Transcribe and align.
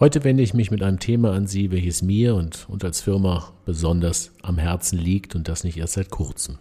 Heute 0.00 0.24
wende 0.24 0.42
ich 0.42 0.54
mich 0.54 0.72
mit 0.72 0.82
einem 0.82 0.98
Thema 0.98 1.34
an 1.34 1.46
Sie, 1.46 1.70
welches 1.70 2.02
mir 2.02 2.34
und 2.34 2.68
uns 2.68 2.82
als 2.84 3.00
Firma 3.00 3.52
besonders 3.64 4.32
am 4.42 4.58
Herzen 4.58 4.98
liegt 4.98 5.36
und 5.36 5.46
das 5.46 5.62
nicht 5.62 5.76
erst 5.76 5.92
seit 5.92 6.10
kurzem. 6.10 6.58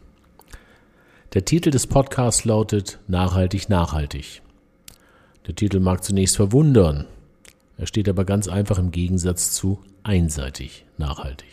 Der 1.33 1.43
Titel 1.43 1.71
des 1.71 1.87
Podcasts 1.87 2.45
lautet 2.45 2.99
Nachhaltig, 3.07 3.69
nachhaltig. 3.69 4.43
Der 5.47 5.55
Titel 5.55 5.79
mag 5.79 6.03
zunächst 6.03 6.35
verwundern, 6.35 7.07
er 7.75 7.87
steht 7.87 8.07
aber 8.07 8.23
ganz 8.23 8.47
einfach 8.47 8.77
im 8.77 8.91
Gegensatz 8.91 9.51
zu 9.51 9.79
einseitig, 10.03 10.85
nachhaltig. 10.99 11.49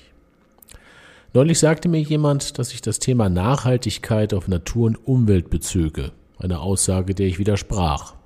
Neulich 1.32 1.58
sagte 1.58 1.88
mir 1.88 2.02
jemand, 2.02 2.58
dass 2.58 2.74
ich 2.74 2.82
das 2.82 2.98
Thema 2.98 3.30
Nachhaltigkeit 3.30 4.34
auf 4.34 4.48
Natur 4.48 4.88
und 4.88 5.08
Umwelt 5.08 5.48
bezöge, 5.48 6.12
eine 6.38 6.60
Aussage, 6.60 7.14
der 7.14 7.26
ich 7.26 7.38
widersprach. 7.38 8.19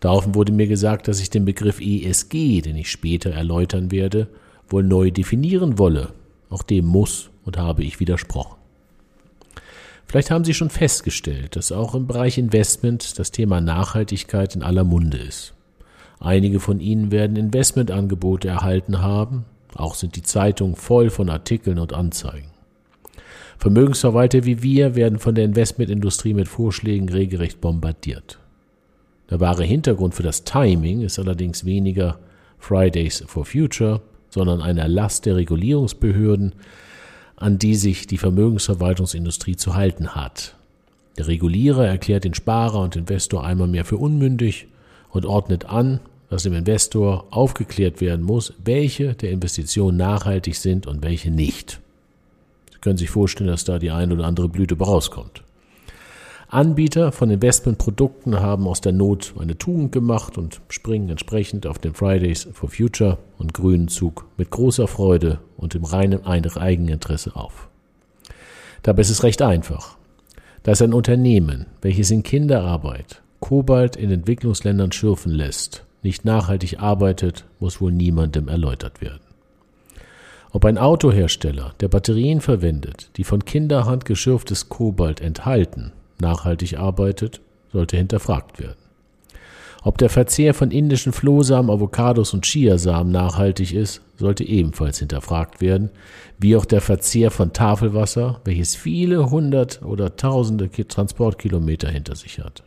Daraufhin 0.00 0.34
wurde 0.34 0.52
mir 0.52 0.66
gesagt, 0.66 1.08
dass 1.08 1.20
ich 1.20 1.30
den 1.30 1.44
Begriff 1.44 1.80
ESG, 1.80 2.60
den 2.62 2.76
ich 2.76 2.90
später 2.90 3.30
erläutern 3.30 3.90
werde, 3.90 4.28
wohl 4.68 4.84
neu 4.84 5.10
definieren 5.10 5.78
wolle. 5.78 6.12
Auch 6.50 6.62
dem 6.62 6.86
muss 6.86 7.30
und 7.44 7.58
habe 7.58 7.82
ich 7.82 8.00
widersprochen. 8.00 8.56
Vielleicht 10.06 10.30
haben 10.30 10.44
Sie 10.44 10.54
schon 10.54 10.70
festgestellt, 10.70 11.56
dass 11.56 11.70
auch 11.70 11.94
im 11.94 12.06
Bereich 12.06 12.38
Investment 12.38 13.18
das 13.18 13.30
Thema 13.30 13.60
Nachhaltigkeit 13.60 14.56
in 14.56 14.62
aller 14.62 14.84
Munde 14.84 15.18
ist. 15.18 15.52
Einige 16.18 16.60
von 16.60 16.80
Ihnen 16.80 17.10
werden 17.10 17.36
Investmentangebote 17.36 18.48
erhalten 18.48 19.02
haben, 19.02 19.44
auch 19.74 19.94
sind 19.94 20.16
die 20.16 20.22
Zeitungen 20.22 20.76
voll 20.76 21.10
von 21.10 21.28
Artikeln 21.28 21.78
und 21.78 21.92
Anzeigen. 21.92 22.48
Vermögensverwalter 23.58 24.44
wie 24.44 24.62
wir 24.62 24.94
werden 24.94 25.18
von 25.18 25.34
der 25.34 25.44
Investmentindustrie 25.44 26.32
mit 26.32 26.48
Vorschlägen 26.48 27.08
regelrecht 27.08 27.60
bombardiert. 27.60 28.38
Der 29.30 29.40
wahre 29.40 29.64
Hintergrund 29.64 30.14
für 30.14 30.22
das 30.22 30.44
Timing 30.44 31.02
ist 31.02 31.18
allerdings 31.18 31.64
weniger 31.64 32.18
Fridays 32.58 33.24
for 33.26 33.44
Future, 33.44 34.00
sondern 34.30 34.60
ein 34.62 34.78
Erlass 34.78 35.20
der 35.20 35.36
Regulierungsbehörden, 35.36 36.54
an 37.36 37.58
die 37.58 37.74
sich 37.74 38.06
die 38.06 38.18
Vermögensverwaltungsindustrie 38.18 39.56
zu 39.56 39.74
halten 39.74 40.14
hat. 40.14 40.56
Der 41.18 41.28
Regulierer 41.28 41.86
erklärt 41.86 42.24
den 42.24 42.34
Sparer 42.34 42.80
und 42.80 42.96
Investor 42.96 43.44
einmal 43.44 43.68
mehr 43.68 43.84
für 43.84 43.96
unmündig 43.96 44.66
und 45.10 45.26
ordnet 45.26 45.66
an, 45.66 46.00
dass 46.30 46.42
dem 46.42 46.54
Investor 46.54 47.26
aufgeklärt 47.30 48.00
werden 48.00 48.24
muss, 48.24 48.52
welche 48.62 49.14
der 49.14 49.30
Investitionen 49.30 49.96
nachhaltig 49.96 50.56
sind 50.56 50.86
und 50.86 51.02
welche 51.02 51.30
nicht. 51.30 51.80
Sie 52.72 52.78
können 52.80 52.98
sich 52.98 53.10
vorstellen, 53.10 53.48
dass 53.48 53.64
da 53.64 53.78
die 53.78 53.90
ein 53.90 54.12
oder 54.12 54.26
andere 54.26 54.48
Blüte 54.48 54.78
rauskommt. 54.78 55.42
Anbieter 56.50 57.12
von 57.12 57.28
Investmentprodukten 57.30 58.40
haben 58.40 58.66
aus 58.66 58.80
der 58.80 58.92
Not 58.92 59.34
eine 59.38 59.58
Tugend 59.58 59.92
gemacht 59.92 60.38
und 60.38 60.62
springen 60.70 61.10
entsprechend 61.10 61.66
auf 61.66 61.78
den 61.78 61.92
Fridays 61.92 62.48
for 62.54 62.70
Future 62.70 63.18
und 63.36 63.52
grünen 63.52 63.88
Zug 63.88 64.24
mit 64.38 64.48
großer 64.48 64.88
Freude 64.88 65.40
und 65.58 65.74
im 65.74 65.84
reinen 65.84 66.24
Eigeninteresse 66.24 67.36
auf. 67.36 67.68
Dabei 68.82 69.02
ist 69.02 69.10
es 69.10 69.24
recht 69.24 69.42
einfach. 69.42 69.98
Da 70.62 70.72
ist 70.72 70.80
ein 70.80 70.94
Unternehmen, 70.94 71.66
welches 71.82 72.10
in 72.10 72.22
Kinderarbeit 72.22 73.20
Kobalt 73.40 73.96
in 73.96 74.10
Entwicklungsländern 74.10 74.90
schürfen 74.92 75.32
lässt, 75.32 75.84
nicht 76.02 76.24
nachhaltig 76.24 76.80
arbeitet, 76.80 77.44
muss 77.60 77.80
wohl 77.82 77.92
niemandem 77.92 78.48
erläutert 78.48 79.02
werden. 79.02 79.20
Ob 80.50 80.64
ein 80.64 80.78
Autohersteller, 80.78 81.74
der 81.80 81.88
Batterien 81.88 82.40
verwendet, 82.40 83.10
die 83.18 83.24
von 83.24 83.44
Kinderhand 83.44 84.06
geschürftes 84.06 84.70
Kobalt 84.70 85.20
enthalten, 85.20 85.92
nachhaltig 86.20 86.78
arbeitet, 86.78 87.40
sollte 87.72 87.96
hinterfragt 87.96 88.58
werden. 88.58 88.76
Ob 89.82 89.96
der 89.98 90.10
Verzehr 90.10 90.54
von 90.54 90.70
indischen 90.70 91.12
Flohsamen, 91.12 91.70
Avocados 91.70 92.34
und 92.34 92.44
Chiasamen 92.44 93.12
nachhaltig 93.12 93.72
ist, 93.72 94.02
sollte 94.16 94.44
ebenfalls 94.44 94.98
hinterfragt 94.98 95.60
werden, 95.60 95.90
wie 96.38 96.56
auch 96.56 96.64
der 96.64 96.80
Verzehr 96.80 97.30
von 97.30 97.52
Tafelwasser, 97.52 98.40
welches 98.44 98.74
viele 98.74 99.30
hundert 99.30 99.80
oder 99.82 100.16
tausende 100.16 100.68
Transportkilometer 100.70 101.88
hinter 101.88 102.16
sich 102.16 102.40
hat. 102.40 102.64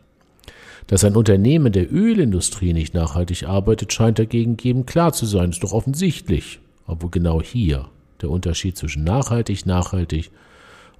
Dass 0.88 1.04
ein 1.04 1.16
Unternehmen 1.16 1.74
der 1.74 1.92
Ölindustrie 1.92 2.74
nicht 2.74 2.94
nachhaltig 2.94 3.44
arbeitet, 3.44 3.94
scheint 3.94 4.18
dagegen 4.18 4.58
jedem 4.60 4.86
klar 4.86 5.14
zu 5.14 5.26
sein, 5.26 5.52
ist 5.52 5.64
doch 5.64 5.74
offensichtlich. 5.74 6.60
Obwohl 6.88 7.12
genau 7.12 7.42
hier 7.42 7.90
der 8.22 8.30
Unterschied 8.30 8.78
zwischen 8.78 9.04
nachhaltig, 9.04 9.66
nachhaltig 9.66 10.32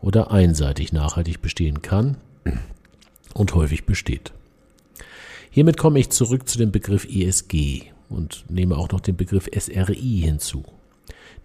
oder 0.02 0.32
einseitig 0.32 0.94
nachhaltig 0.94 1.42
bestehen 1.42 1.82
kann 1.82 2.18
und 3.34 3.56
häufig 3.56 3.86
besteht. 3.86 4.32
Hiermit 5.50 5.78
komme 5.78 6.00
ich 6.00 6.10
zurück 6.10 6.48
zu 6.48 6.58
dem 6.58 6.72
Begriff 6.72 7.06
ESG 7.06 7.84
und 8.10 8.46
nehme 8.50 8.78
auch 8.78 8.90
noch 8.90 9.02
den 9.02 9.18
Begriff 9.18 9.50
SRI 9.54 10.22
hinzu. 10.24 10.64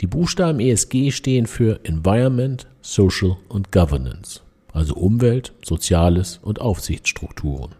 Die 0.00 0.06
Buchstaben 0.06 0.60
ESG 0.60 1.10
stehen 1.10 1.46
für 1.46 1.80
Environment, 1.84 2.66
Social 2.82 3.36
und 3.48 3.72
Governance, 3.72 4.42
also 4.72 4.94
Umwelt, 4.94 5.54
Soziales 5.64 6.38
und 6.42 6.60
Aufsichtsstrukturen. 6.60 7.74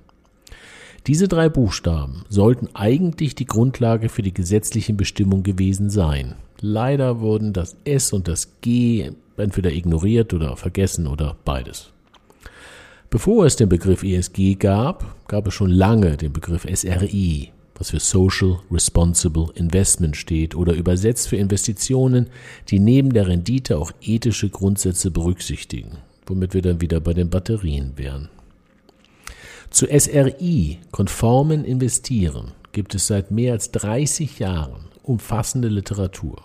Diese 1.07 1.29
drei 1.29 1.49
Buchstaben 1.49 2.25
sollten 2.29 2.69
eigentlich 2.75 3.37
die 3.37 3.47
Grundlage 3.47 4.09
für 4.09 4.23
die 4.23 4.35
gesetzlichen 4.35 4.97
Bestimmungen 4.97 5.45
gewesen 5.45 5.91
sein. 5.91 6.35
Leider 6.61 7.21
wurden 7.21 7.53
das 7.53 7.77
S 7.85 8.13
und 8.13 8.27
das 8.27 8.49
G 8.63 9.13
entweder 9.37 9.71
ignoriert 9.71 10.35
oder 10.35 10.57
vergessen 10.57 11.07
oder 11.07 11.37
beides. 11.45 11.93
Bevor 13.09 13.47
es 13.47 13.55
den 13.55 13.69
Begriff 13.69 14.03
ESG 14.03 14.57
gab, 14.57 15.29
gab 15.29 15.47
es 15.47 15.55
schon 15.55 15.71
lange 15.71 16.17
den 16.17 16.33
Begriff 16.33 16.67
SRI, 16.73 17.53
was 17.77 17.91
für 17.91 18.01
Social 18.01 18.59
Responsible 18.71 19.49
Investment 19.55 20.17
steht 20.17 20.57
oder 20.57 20.75
übersetzt 20.75 21.29
für 21.29 21.37
Investitionen, 21.37 22.29
die 22.69 22.81
neben 22.81 23.13
der 23.13 23.29
Rendite 23.29 23.79
auch 23.79 23.93
ethische 24.01 24.49
Grundsätze 24.49 25.13
berücksichtigen, 25.13 25.99
womit 26.27 26.55
wir 26.55 26.63
dann 26.63 26.81
wieder 26.81 26.99
bei 26.99 27.15
den 27.15 27.31
Batterien 27.31 27.93
wären. 27.97 28.29
Zu 29.71 29.87
SRI-konformen 29.87 31.65
Investieren 31.65 32.53
gibt 32.73 32.95
es 32.95 33.07
seit 33.07 33.31
mehr 33.31 33.53
als 33.53 33.71
30 33.71 34.41
Jahren 34.41 34.87
umfassende 35.03 35.69
Literatur. 35.69 36.43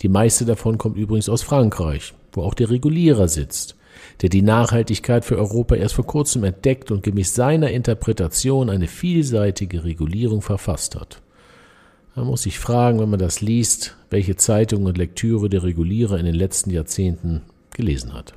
Die 0.00 0.08
meiste 0.08 0.44
davon 0.44 0.76
kommt 0.76 0.96
übrigens 0.96 1.28
aus 1.28 1.42
Frankreich, 1.42 2.14
wo 2.32 2.42
auch 2.42 2.54
der 2.54 2.70
Regulierer 2.70 3.28
sitzt, 3.28 3.76
der 4.22 4.28
die 4.28 4.42
Nachhaltigkeit 4.42 5.24
für 5.24 5.36
Europa 5.36 5.74
erst 5.74 5.94
vor 5.94 6.06
kurzem 6.06 6.44
entdeckt 6.44 6.90
und 6.90 7.02
gemäß 7.02 7.34
seiner 7.34 7.70
Interpretation 7.70 8.70
eine 8.70 8.86
vielseitige 8.86 9.84
Regulierung 9.84 10.42
verfasst 10.42 10.94
hat. 10.94 11.22
Man 12.14 12.26
muss 12.26 12.42
sich 12.42 12.58
fragen, 12.58 13.00
wenn 13.00 13.10
man 13.10 13.20
das 13.20 13.40
liest, 13.40 13.96
welche 14.10 14.36
Zeitung 14.36 14.84
und 14.84 14.98
Lektüre 14.98 15.48
der 15.48 15.62
Regulierer 15.62 16.18
in 16.18 16.26
den 16.26 16.34
letzten 16.34 16.70
Jahrzehnten 16.70 17.42
gelesen 17.72 18.12
hat. 18.12 18.34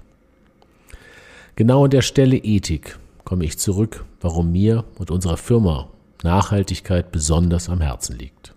Genau 1.56 1.86
an 1.86 1.92
der 1.92 2.02
Stelle 2.02 2.38
Ethik 2.38 2.98
komme 3.24 3.46
ich 3.46 3.58
zurück, 3.58 4.06
warum 4.22 4.52
mir 4.52 4.86
und 4.98 5.12
unserer 5.12 5.38
Firma 5.38 5.90
Nachhaltigkeit 6.24 7.12
besonders 7.12 7.70
am 7.70 7.82
Herzen 7.82 8.18
liegt. 8.18 8.53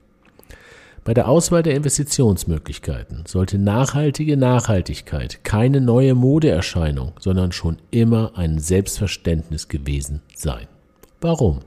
Bei 1.06 1.15
der 1.15 1.28
Auswahl 1.28 1.62
der 1.62 1.77
Investitionsmöglichkeiten 1.77 3.27
sollte 3.28 3.58
nachhaltige 3.58 4.37
Nachhaltigkeit 4.37 5.44
keine 5.44 5.81
neue 5.81 6.17
Modeerscheinung, 6.17 7.12
sondern 7.20 7.53
schon 7.53 7.76
immer 7.93 8.32
ein 8.35 8.58
Selbstverständnis 8.58 9.69
gewesen 9.69 10.20
sein. 10.35 10.67
Warum? 11.20 11.61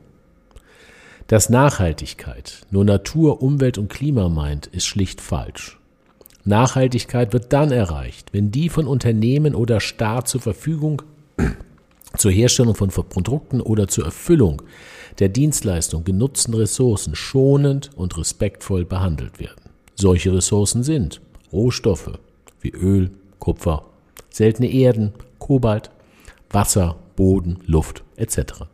Dass 1.28 1.50
Nachhaltigkeit 1.50 2.64
nur 2.70 2.84
Natur, 2.84 3.42
Umwelt 3.42 3.78
und 3.78 3.88
Klima 3.88 4.28
meint, 4.28 4.68
ist 4.68 4.86
schlicht 4.86 5.22
falsch. 5.22 5.80
Nachhaltigkeit 6.44 7.32
wird 7.32 7.54
dann 7.54 7.72
erreicht, 7.72 8.34
wenn 8.34 8.52
die 8.52 8.68
von 8.68 8.88
Unternehmen 8.88 9.56
oder 9.56 9.80
Staat 9.80 10.28
zur 10.28 10.42
Verfügung 10.42 11.02
zur 12.18 12.32
Herstellung 12.32 12.76
von 12.76 12.90
Produkten 12.90 13.62
oder 13.62 13.88
zur 13.88 14.04
Erfüllung 14.04 14.64
der 15.20 15.30
Dienstleistung 15.30 16.04
genutzten 16.04 16.54
Ressourcen 16.54 17.16
schonend 17.16 17.92
und 17.96 18.18
respektvoll 18.18 18.86
behandelt 18.86 19.40
werden. 19.40 19.70
Solche 19.96 20.34
Ressourcen 20.34 20.84
sind 20.84 21.22
Rohstoffe 21.52 22.18
wie 22.62 22.72
Öl, 22.72 23.12
Kupfer, 23.40 23.86
seltene 24.30 24.72
Erden, 24.72 25.14
Kobalt, 25.40 25.92
Wasser, 26.50 26.96
Boden, 27.16 27.60
Luft 27.66 28.04
etc. 28.16 28.66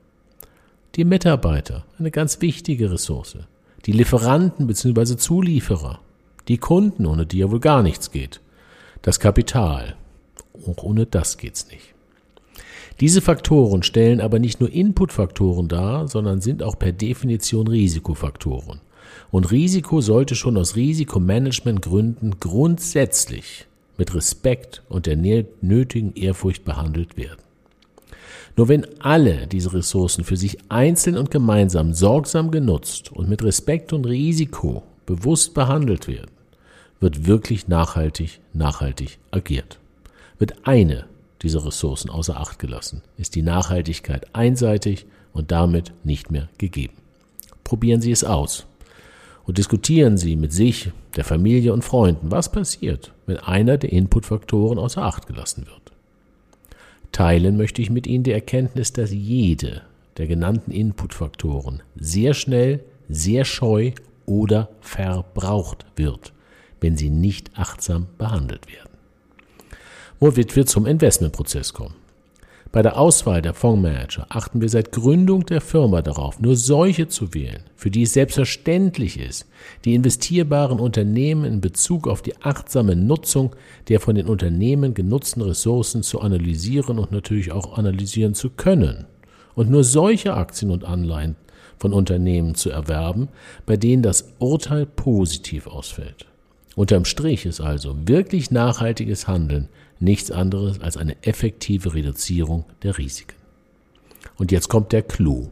Die 0.96 1.04
Mitarbeiter, 1.04 1.86
eine 1.98 2.12
ganz 2.12 2.42
wichtige 2.42 2.92
Ressource. 2.92 3.38
Die 3.86 3.92
Lieferanten 3.92 4.68
bzw. 4.68 5.18
Zulieferer, 5.18 6.00
Die 6.48 6.58
Kunden, 6.58 7.08
ohne 7.08 7.26
die 7.26 7.40
ja 7.40 7.50
wohl 7.50 7.60
gar 7.60 7.82
nichts 7.82 8.12
geht. 8.12 8.40
Das 9.02 9.20
Kapital. 9.20 9.96
Auch 10.68 10.84
ohne 10.84 11.08
das 11.08 11.38
geht's 11.38 11.68
nicht. 11.70 11.95
Diese 13.02 13.22
Faktoren 13.22 13.84
stellen 13.84 14.22
aber 14.22 14.40
nicht 14.40 14.62
nur 14.62 14.72
Inputfaktoren 14.72 15.68
dar, 15.68 16.08
sondern 16.08 16.40
sind 16.40 16.64
auch 16.64 16.80
per 16.80 16.94
Definition 16.94 17.68
Risikofaktoren. 17.68 18.80
Und 19.32 19.52
Risiko 19.52 20.00
sollte 20.00 20.36
schon 20.36 20.58
aus 20.58 20.76
Risikomanagementgründen 20.78 22.40
grundsätzlich 22.40 23.68
mit 23.98 24.16
Respekt 24.16 24.82
und 24.88 25.08
der 25.08 25.18
nötigen 25.62 26.14
Ehrfurcht 26.16 26.64
behandelt 26.64 27.18
werden. 27.18 27.40
Nur 28.58 28.70
wenn 28.70 28.88
alle 29.02 29.48
diese 29.48 29.74
Ressourcen 29.74 30.24
für 30.24 30.38
sich 30.38 30.58
einzeln 30.70 31.18
und 31.18 31.32
gemeinsam 31.32 31.94
sorgsam 31.94 32.52
genutzt 32.52 33.12
und 33.12 33.28
mit 33.28 33.44
Respekt 33.44 33.92
und 33.92 34.06
Risiko 34.06 34.84
bewusst 35.06 35.54
behandelt 35.54 36.08
werden, 36.08 36.32
wird 37.02 37.28
wirklich 37.28 37.68
nachhaltig, 37.68 38.40
nachhaltig 38.54 39.18
agiert. 39.32 39.80
Wird 40.40 40.54
eine 40.64 41.06
dieser 41.42 41.66
Ressourcen 41.66 42.10
außer 42.10 42.38
Acht 42.38 42.60
gelassen, 42.60 43.02
ist 43.18 43.36
die 43.36 43.42
Nachhaltigkeit 43.42 44.28
einseitig 44.34 45.06
und 45.34 45.52
damit 45.52 45.94
nicht 46.04 46.32
mehr 46.32 46.50
gegeben. 46.58 46.94
Probieren 47.64 48.02
Sie 48.02 48.12
es 48.12 48.24
aus 48.24 48.66
und 49.46 49.58
diskutieren 49.58 50.18
Sie 50.18 50.36
mit 50.36 50.54
sich, 50.54 50.92
der 51.16 51.24
Familie 51.24 51.74
und 51.74 51.84
Freunden, 51.84 52.32
was 52.32 52.52
passiert, 52.52 53.14
wenn 53.26 53.38
einer 53.38 53.78
der 53.78 53.92
Inputfaktoren 53.92 54.78
außer 54.78 55.02
Acht 55.02 55.28
gelassen 55.28 55.66
wird. 55.66 55.92
Teilen 57.12 57.56
möchte 57.56 57.82
ich 57.82 57.90
mit 57.90 58.08
Ihnen 58.08 58.24
die 58.24 58.34
Erkenntnis, 58.34 58.92
dass 58.92 59.12
jede 59.12 59.84
der 60.18 60.28
genannten 60.28 60.72
Inputfaktoren 60.72 61.84
sehr 61.96 62.34
schnell, 62.34 62.84
sehr 63.10 63.46
scheu 63.46 63.92
oder 64.26 64.70
verbraucht 64.82 65.86
wird, 65.96 66.34
wenn 66.82 66.98
sie 66.98 67.10
nicht 67.10 67.52
achtsam 67.58 68.08
behandelt 68.18 68.68
werden. 68.68 68.95
Womit 70.20 70.56
wir 70.56 70.66
zum 70.66 70.86
Investmentprozess 70.86 71.74
kommen. 71.74 71.96
Bei 72.72 72.82
der 72.82 72.98
Auswahl 72.98 73.42
der 73.42 73.54
Fondsmanager 73.54 74.28
achten 74.30 74.60
wir 74.60 74.68
seit 74.68 74.92
Gründung 74.92 75.46
der 75.46 75.62
Firma 75.62 76.02
darauf, 76.02 76.42
nur 76.42 76.58
solche 76.58 77.08
zu 77.08 77.34
wählen, 77.34 77.64
für 77.78 77.90
die 77.90 78.04
es 78.04 78.14
selbstverständlich 78.14 79.18
ist, 79.18 79.46
die 79.86 79.96
investierbaren 79.96 80.80
Unternehmen 80.80 81.46
in 81.46 81.62
Bezug 81.62 82.08
auf 82.08 82.22
die 82.22 82.36
achtsame 82.42 82.98
Nutzung 82.98 83.56
der 83.88 84.02
von 84.02 84.16
den 84.16 84.28
Unternehmen 84.28 84.94
genutzten 84.94 85.42
Ressourcen 85.42 86.04
zu 86.04 86.20
analysieren 86.20 87.00
und 87.00 87.14
natürlich 87.14 87.54
auch 87.54 87.78
analysieren 87.78 88.34
zu 88.34 88.50
können. 88.50 89.06
Und 89.54 89.70
nur 89.70 89.86
solche 89.86 90.34
Aktien 90.34 90.72
und 90.72 90.84
Anleihen 90.84 91.38
von 91.78 91.94
Unternehmen 91.94 92.56
zu 92.56 92.72
erwerben, 92.72 93.30
bei 93.66 93.78
denen 93.78 94.04
das 94.04 94.34
Urteil 94.40 94.86
positiv 94.86 95.68
ausfällt. 95.68 96.26
Unterm 96.76 97.06
Strich 97.06 97.46
ist 97.46 97.62
also 97.62 97.96
wirklich 98.06 98.52
nachhaltiges 98.52 99.30
Handeln 99.30 99.70
nichts 100.00 100.32
anderes 100.32 100.82
als 100.82 100.98
eine 100.98 101.16
effektive 101.24 101.94
Reduzierung 101.94 102.66
der 102.84 102.98
Risiken. 102.98 103.36
Und 104.38 104.52
jetzt 104.52 104.70
kommt 104.70 104.92
der 104.92 105.02
Clou. 105.02 105.50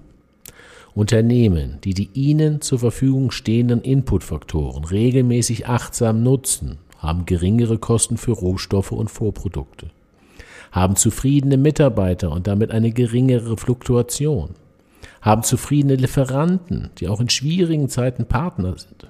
Unternehmen, 0.96 1.80
die 1.84 1.94
die 1.94 2.10
ihnen 2.14 2.62
zur 2.62 2.80
Verfügung 2.80 3.32
stehenden 3.32 3.82
Inputfaktoren 3.82 4.84
regelmäßig 4.84 5.68
achtsam 5.68 6.22
nutzen, 6.22 6.78
haben 7.00 7.26
geringere 7.26 7.80
Kosten 7.80 8.18
für 8.18 8.32
Rohstoffe 8.32 8.92
und 8.92 9.10
Vorprodukte, 9.10 9.88
haben 10.72 10.96
zufriedene 10.96 11.58
Mitarbeiter 11.58 12.32
und 12.32 12.46
damit 12.46 12.72
eine 12.72 12.92
geringere 12.92 13.58
Fluktuation, 13.58 14.52
haben 15.22 15.44
zufriedene 15.44 15.96
Lieferanten, 15.96 16.92
die 17.00 17.08
auch 17.08 17.20
in 17.20 17.30
schwierigen 17.30 17.90
Zeiten 17.90 18.26
Partner 18.26 18.78
sind, 18.78 19.08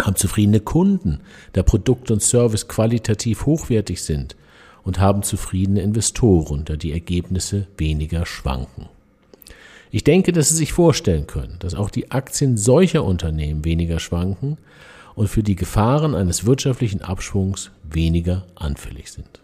haben 0.00 0.16
zufriedene 0.16 0.60
Kunden, 0.60 1.20
da 1.52 1.62
Produkt 1.62 2.10
und 2.10 2.22
Service 2.22 2.66
qualitativ 2.66 3.44
hochwertig 3.44 4.02
sind 4.02 4.36
und 4.84 5.00
haben 5.00 5.22
zufriedene 5.22 5.80
Investoren, 5.80 6.64
da 6.64 6.76
die 6.76 6.92
Ergebnisse 6.92 7.66
weniger 7.76 8.26
schwanken. 8.26 8.88
Ich 9.90 10.04
denke, 10.04 10.32
dass 10.32 10.48
Sie 10.48 10.56
sich 10.56 10.72
vorstellen 10.72 11.26
können, 11.26 11.56
dass 11.60 11.74
auch 11.74 11.90
die 11.90 12.10
Aktien 12.10 12.56
solcher 12.56 13.04
Unternehmen 13.04 13.64
weniger 13.64 14.00
schwanken 14.00 14.58
und 15.14 15.28
für 15.28 15.42
die 15.42 15.56
Gefahren 15.56 16.14
eines 16.14 16.44
wirtschaftlichen 16.44 17.00
Abschwungs 17.00 17.70
weniger 17.88 18.44
anfällig 18.56 19.10
sind. 19.12 19.40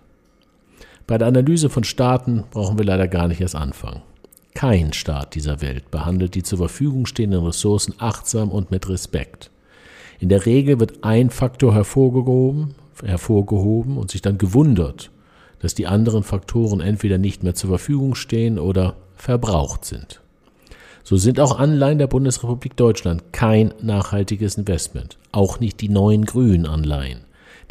Bei 1.07 1.19
der 1.19 1.29
Analyse 1.29 1.71
von 1.71 1.85
Staaten 1.85 2.45
brauchen 2.51 2.79
wir 2.79 2.85
leider 2.85 3.09
gar 3.09 3.29
nicht 3.29 3.41
erst 3.41 3.57
anfangen. 3.57 4.03
Kein 4.55 4.93
Staat 4.93 5.35
dieser 5.35 5.61
Welt 5.63 5.91
behandelt 5.91 6.35
die 6.35 6.43
zur 6.43 6.59
Verfügung 6.59 7.07
stehenden 7.07 7.45
Ressourcen 7.45 7.95
achtsam 7.99 8.51
und 8.51 8.71
mit 8.71 8.89
Respekt. 8.89 9.51
In 10.19 10.29
der 10.29 10.45
Regel 10.45 10.81
wird 10.81 11.03
ein 11.03 11.31
Faktor 11.31 11.75
hervorgehoben, 11.75 12.75
hervorgehoben 13.05 13.97
und 13.97 14.11
sich 14.11 14.21
dann 14.21 14.37
gewundert, 14.37 15.11
dass 15.61 15.75
die 15.75 15.87
anderen 15.87 16.23
Faktoren 16.23 16.81
entweder 16.81 17.19
nicht 17.19 17.43
mehr 17.43 17.55
zur 17.55 17.71
Verfügung 17.71 18.15
stehen 18.15 18.59
oder 18.59 18.97
verbraucht 19.15 19.85
sind. 19.85 20.21
So 21.05 21.17
sind 21.17 21.41
auch 21.41 21.59
Anleihen 21.59 21.99
der 21.99 22.07
Bundesrepublik 22.07 22.77
Deutschland 22.77 23.33
kein 23.33 23.73
nachhaltiges 23.81 24.57
Investment, 24.57 25.19
auch 25.33 25.61
nicht 25.61 25.81
die 25.81 25.89
neuen 25.89 26.25
grünen 26.25 26.67
Anleihen. 26.67 27.21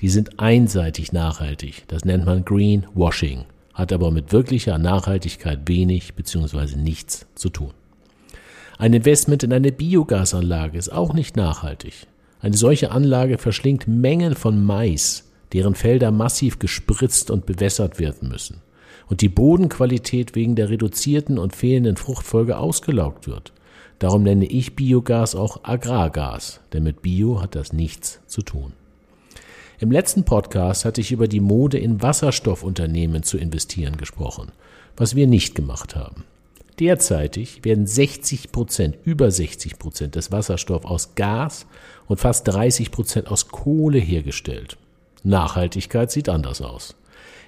Die 0.02 0.10
sind 0.10 0.40
einseitig 0.40 1.12
nachhaltig, 1.12 1.84
das 1.88 2.06
nennt 2.06 2.26
man 2.26 2.46
Greenwashing, 2.46 3.46
hat 3.74 3.92
aber 3.92 4.12
mit 4.12 4.32
wirklicher 4.32 4.78
Nachhaltigkeit 4.78 5.68
wenig 5.68 6.16
bzw. 6.16 6.78
nichts 6.78 7.28
zu 7.36 7.50
tun. 7.50 7.72
Ein 8.78 8.94
Investment 8.94 9.44
in 9.44 9.52
eine 9.52 9.74
Biogasanlage 9.74 10.78
ist 10.78 10.90
auch 10.90 11.14
nicht 11.14 11.36
nachhaltig. 11.36 12.08
Eine 12.42 12.56
solche 12.56 12.92
Anlage 12.92 13.38
verschlingt 13.38 13.88
Mengen 13.88 14.36
von 14.36 14.64
Mais, 14.64 15.29
deren 15.54 15.76
Felder 15.76 16.12
massiv 16.12 16.60
gespritzt 16.60 17.32
und 17.32 17.46
bewässert 17.46 18.00
werden 18.00 18.30
müssen 18.30 18.62
und 19.10 19.22
die 19.22 19.30
Bodenqualität 19.30 20.36
wegen 20.36 20.56
der 20.56 20.70
reduzierten 20.70 21.38
und 21.38 21.56
fehlenden 21.56 21.98
Fruchtfolge 21.98 22.58
ausgelaugt 22.58 23.28
wird. 23.28 23.52
Darum 23.98 24.24
nenne 24.24 24.46
ich 24.46 24.76
Biogas 24.76 25.36
auch 25.36 25.64
Agrargas, 25.64 26.62
denn 26.72 26.84
mit 26.84 27.02
Bio 27.02 27.42
hat 27.42 27.56
das 27.56 27.74
nichts 27.74 28.22
zu 28.28 28.42
tun. 28.42 28.74
Im 29.80 29.92
letzten 29.92 30.26
Podcast 30.26 30.86
hatte 30.86 31.02
ich 31.02 31.12
über 31.12 31.28
die 31.28 31.40
Mode 31.40 31.78
in 31.80 32.02
Wasserstoffunternehmen 32.02 33.24
zu 33.24 33.38
investieren 33.38 33.98
gesprochen, 33.98 34.52
was 34.96 35.16
wir 35.16 35.28
nicht 35.28 35.56
gemacht 35.56 35.96
haben. 35.96 36.26
Derzeitig 36.80 37.66
werden 37.66 37.88
60 37.88 38.54
Prozent, 38.54 38.98
über 39.04 39.32
60 39.32 39.80
Prozent 39.80 40.16
des 40.16 40.32
Wasserstoffs 40.32 40.86
aus 40.86 41.16
Gas 41.16 41.66
und 42.08 42.20
fast 42.20 42.48
30 42.48 42.92
Prozent 42.92 43.28
aus 43.30 43.50
Kohle 43.50 44.00
hergestellt. 44.00 44.78
Nachhaltigkeit 45.24 46.12
sieht 46.12 46.30
anders 46.30 46.62
aus. 46.62 46.96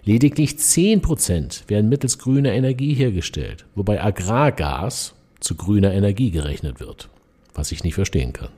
Lediglich 0.03 0.51
10% 0.51 1.69
werden 1.69 1.89
mittels 1.89 2.17
grüner 2.17 2.53
Energie 2.53 2.93
hergestellt, 2.93 3.65
wobei 3.75 4.03
Agrargas 4.03 5.13
zu 5.39 5.55
grüner 5.55 5.93
Energie 5.93 6.31
gerechnet 6.31 6.79
wird, 6.79 7.09
was 7.53 7.71
ich 7.71 7.83
nicht 7.83 7.95
verstehen 7.95 8.33
kann. 8.33 8.49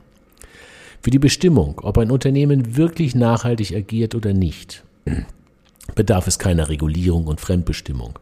Für 1.02 1.12
die 1.12 1.20
Bestimmung, 1.20 1.82
ob 1.84 1.98
ein 1.98 2.12
Unternehmen 2.12 2.78
wirklich 2.78 3.14
nachhaltig 3.14 3.76
agiert 3.76 4.16
oder 4.16 4.32
nicht, 4.32 4.84
bedarf 5.96 6.28
es 6.28 6.40
keiner 6.40 6.70
Regulierung 6.70 7.28
und 7.28 7.42
Fremdbestimmung. 7.42 8.18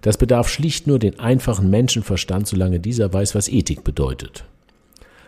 Das 0.00 0.16
bedarf 0.16 0.48
schlicht 0.48 0.86
nur 0.86 1.00
den 1.00 1.18
einfachen 1.18 1.70
Menschenverstand, 1.70 2.46
solange 2.46 2.78
dieser 2.78 3.12
weiß, 3.12 3.34
was 3.34 3.48
Ethik 3.48 3.82
bedeutet. 3.82 4.44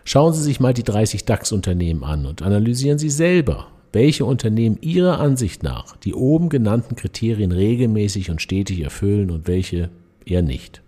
Schauen 0.05 0.33
Sie 0.33 0.43
sich 0.43 0.61
mal 0.61 0.75
die 0.75 0.85
30 0.85 1.25
DAX-Unternehmen 1.25 2.05
an 2.05 2.25
und 2.25 2.43
analysieren 2.43 2.99
Sie 2.99 3.11
selber, 3.11 3.67
welche 3.93 4.25
Unternehmen 4.25 4.79
Ihrer 4.81 5.21
Ansicht 5.21 5.63
nach 5.63 5.97
die 5.97 6.15
oben 6.15 6.49
genannten 6.49 6.97
Kriterien 6.97 7.53
regelmäßig 7.53 8.31
und 8.31 8.41
stetig 8.41 8.81
erfüllen 8.81 9.31
und 9.31 9.47
welche 9.47 9.91
eher 10.25 10.43
nicht. 10.43 10.83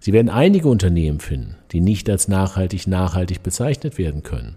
Sie 0.00 0.12
werden 0.12 0.28
einige 0.28 0.68
Unternehmen 0.68 1.20
finden, 1.20 1.56
die 1.70 1.80
nicht 1.80 2.10
als 2.10 2.26
nachhaltig 2.26 2.88
nachhaltig 2.88 3.42
bezeichnet 3.44 3.98
werden 3.98 4.24
können, 4.24 4.56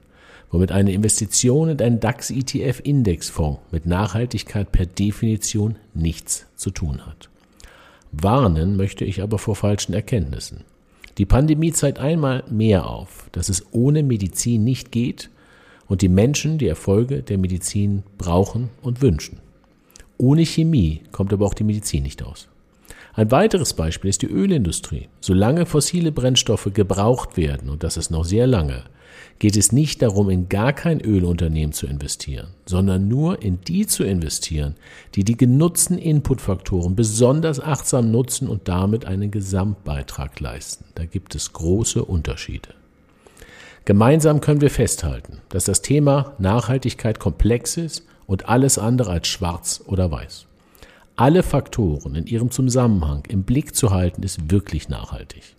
womit 0.50 0.72
eine 0.72 0.92
Investition 0.92 1.70
in 1.70 1.80
einen 1.80 2.00
DAX-ETF-Indexfonds 2.00 3.60
mit 3.72 3.86
Nachhaltigkeit 3.86 4.72
per 4.72 4.88
Definition 4.88 5.76
nichts 5.94 6.48
zu 6.56 6.72
tun 6.72 7.06
hat. 7.06 7.30
Warnen 8.12 8.76
möchte 8.76 9.06
ich 9.06 9.22
aber 9.22 9.38
vor 9.38 9.56
falschen 9.56 9.94
Erkenntnissen. 9.94 10.62
Die 11.20 11.26
Pandemie 11.26 11.72
zeigt 11.72 12.00
einmal 12.00 12.44
mehr 12.50 12.90
auf, 12.90 13.30
dass 13.32 13.50
es 13.50 13.66
ohne 13.72 14.04
Medizin 14.04 14.64
nicht 14.64 14.92
geht 14.92 15.30
und 15.88 16.02
die 16.02 16.10
Menschen 16.10 16.58
die 16.58 16.68
Erfolge 16.68 17.24
der 17.24 17.38
Medizin 17.38 18.04
brauchen 18.18 18.70
und 18.82 19.02
wünschen. 19.02 19.40
Ohne 20.18 20.46
Chemie 20.46 21.02
kommt 21.12 21.34
aber 21.34 21.46
auch 21.46 21.54
die 21.54 21.64
Medizin 21.64 22.04
nicht 22.04 22.24
aus. 22.24 22.48
Ein 23.14 23.32
weiteres 23.32 23.74
Beispiel 23.74 24.10
ist 24.10 24.22
die 24.22 24.28
Ölindustrie. 24.28 25.08
Solange 25.22 25.66
fossile 25.66 26.12
Brennstoffe 26.12 26.70
gebraucht 26.74 27.38
werden, 27.38 27.70
und 27.70 27.84
das 27.84 27.96
ist 27.96 28.12
noch 28.12 28.26
sehr 28.26 28.46
lange, 28.46 28.84
geht 29.40 29.56
es 29.56 29.72
nicht 29.72 30.02
darum, 30.02 30.30
in 30.30 30.50
gar 30.50 30.74
kein 30.74 31.00
Ölunternehmen 31.00 31.72
zu 31.72 31.88
investieren, 31.88 32.48
sondern 32.66 33.08
nur 33.08 33.42
in 33.42 33.62
die 33.62 33.88
zu 33.88 34.04
investieren, 34.04 34.76
die 35.16 35.24
die 35.24 35.38
genutzten 35.38 35.98
Inputfaktoren 35.98 36.96
besonders 36.96 37.62
achtsam 37.62 38.12
nutzen 38.12 38.50
und 38.50 38.68
damit 38.68 39.06
einen 39.06 39.32
Gesamtbeitrag 39.32 40.40
leisten. 40.40 40.86
Da 40.96 41.06
gibt 41.06 41.36
es 41.36 41.54
große 41.54 42.04
Unterschiede. 42.04 42.70
Gemeinsam 43.86 44.42
können 44.42 44.62
wir 44.62 44.72
festhalten, 44.72 45.42
dass 45.50 45.66
das 45.66 45.84
Thema 45.84 46.34
Nachhaltigkeit 46.40 47.20
komplex 47.20 47.78
ist 47.78 48.04
und 48.26 48.50
alles 48.50 48.80
andere 48.80 49.12
als 49.12 49.28
schwarz 49.28 49.84
oder 49.86 50.10
weiß. 50.10 50.48
Alle 51.16 51.44
Faktoren 51.44 52.16
in 52.16 52.26
ihrem 52.26 52.50
Zusammenhang 52.50 53.24
im 53.30 53.44
Blick 53.44 53.76
zu 53.76 53.92
halten, 53.92 54.24
ist 54.24 54.50
wirklich 54.52 54.90
nachhaltig. 54.90 55.56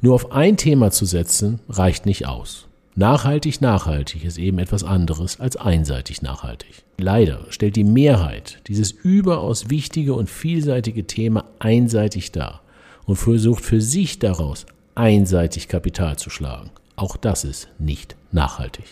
Nur 0.00 0.14
auf 0.14 0.32
ein 0.32 0.56
Thema 0.56 0.90
zu 0.90 1.04
setzen, 1.04 1.60
reicht 1.68 2.06
nicht 2.06 2.26
aus. 2.26 2.68
Nachhaltig 2.94 3.60
nachhaltig 3.60 4.24
ist 4.24 4.38
eben 4.38 4.58
etwas 4.58 4.82
anderes 4.82 5.38
als 5.38 5.56
einseitig 5.56 6.22
nachhaltig. 6.22 6.84
Leider 6.96 7.46
stellt 7.50 7.76
die 7.76 7.84
Mehrheit 7.84 8.60
dieses 8.66 8.92
überaus 8.92 9.68
wichtige 9.68 10.14
und 10.14 10.30
vielseitige 10.30 11.06
Thema 11.06 11.44
einseitig 11.58 12.32
dar 12.32 12.62
und 13.04 13.16
versucht 13.16 13.62
für 13.62 13.82
sich 13.82 14.18
daraus 14.18 14.64
einseitig 14.94 15.68
Kapital 15.68 16.16
zu 16.16 16.30
schlagen. 16.30 16.70
Auch 16.96 17.16
das 17.16 17.44
ist 17.44 17.68
nicht 17.78 18.16
nachhaltig. 18.30 18.84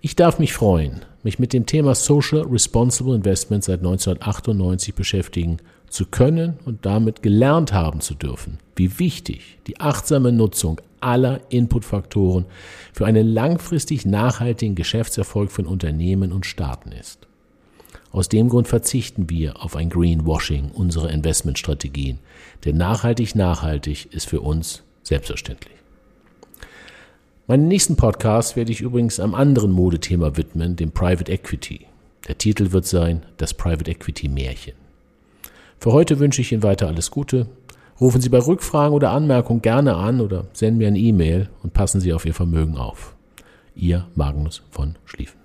Ich 0.00 0.14
darf 0.14 0.38
mich 0.38 0.52
freuen, 0.52 1.04
mich 1.22 1.38
mit 1.38 1.52
dem 1.52 1.66
Thema 1.66 1.94
Social 1.94 2.42
Responsible 2.42 3.14
Investment 3.14 3.64
seit 3.64 3.80
1998 3.80 4.94
beschäftigen 4.94 5.58
zu 5.88 6.06
können 6.06 6.58
und 6.64 6.86
damit 6.86 7.22
gelernt 7.22 7.72
haben 7.72 8.00
zu 8.00 8.14
dürfen, 8.14 8.58
wie 8.76 8.98
wichtig 8.98 9.58
die 9.66 9.80
achtsame 9.80 10.30
Nutzung 10.30 10.80
aller 11.00 11.40
Inputfaktoren 11.50 12.44
für 12.92 13.06
einen 13.06 13.26
langfristig 13.26 14.06
nachhaltigen 14.06 14.74
Geschäftserfolg 14.74 15.50
von 15.50 15.66
Unternehmen 15.66 16.32
und 16.32 16.46
Staaten 16.46 16.92
ist. 16.92 17.26
Aus 18.10 18.28
dem 18.28 18.48
Grund 18.48 18.68
verzichten 18.68 19.28
wir 19.28 19.62
auf 19.62 19.76
ein 19.76 19.90
Greenwashing 19.90 20.70
unserer 20.70 21.10
Investmentstrategien, 21.10 22.18
denn 22.64 22.76
nachhaltig 22.76 23.34
nachhaltig 23.34 24.12
ist 24.12 24.28
für 24.28 24.40
uns 24.40 24.82
selbstverständlich. 25.02 25.74
Meinen 27.50 27.66
nächsten 27.66 27.96
Podcast 27.96 28.56
werde 28.56 28.72
ich 28.72 28.82
übrigens 28.82 29.18
einem 29.18 29.34
anderen 29.34 29.72
Modethema 29.72 30.36
widmen, 30.36 30.76
dem 30.76 30.90
Private 30.90 31.32
Equity. 31.32 31.86
Der 32.28 32.36
Titel 32.36 32.72
wird 32.72 32.84
sein 32.84 33.22
Das 33.38 33.54
Private 33.54 33.90
Equity 33.90 34.28
Märchen. 34.28 34.74
Für 35.78 35.94
heute 35.94 36.18
wünsche 36.18 36.42
ich 36.42 36.52
Ihnen 36.52 36.62
weiter 36.62 36.88
alles 36.88 37.10
Gute. 37.10 37.46
Rufen 37.98 38.20
Sie 38.20 38.28
bei 38.28 38.38
Rückfragen 38.38 38.92
oder 38.92 39.12
Anmerkungen 39.12 39.62
gerne 39.62 39.96
an 39.96 40.20
oder 40.20 40.44
senden 40.52 40.76
mir 40.76 40.88
eine 40.88 40.98
E-Mail 40.98 41.48
und 41.62 41.72
passen 41.72 42.02
Sie 42.02 42.12
auf 42.12 42.26
Ihr 42.26 42.34
Vermögen 42.34 42.76
auf. 42.76 43.16
Ihr 43.74 44.06
Magnus 44.14 44.62
von 44.70 44.96
Schlieffen. 45.06 45.40